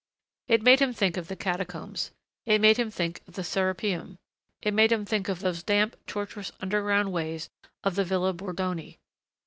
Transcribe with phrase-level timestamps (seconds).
[0.47, 2.09] It made him think of the Catacombs.
[2.47, 4.17] It made him think of the Serapeum.
[4.63, 7.51] It made him think of those damp, tortuous underground ways
[7.83, 8.97] of the Villa Bordoni....